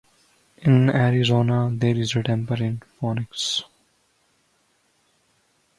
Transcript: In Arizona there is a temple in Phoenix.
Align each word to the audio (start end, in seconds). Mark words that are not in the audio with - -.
In 0.63 0.89
Arizona 0.89 1.69
there 1.71 1.95
is 1.95 2.15
a 2.15 2.23
temple 2.23 2.59
in 2.59 2.81
Phoenix. 2.99 3.63